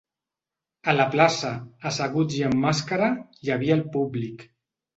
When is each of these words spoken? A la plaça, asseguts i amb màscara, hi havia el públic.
A 0.93 0.95
la 0.95 1.05
plaça, 1.15 1.51
asseguts 1.91 2.39
i 2.39 2.43
amb 2.49 2.59
màscara, 2.65 3.13
hi 3.45 3.55
havia 3.59 3.79
el 3.81 3.87
públic. 3.97 4.47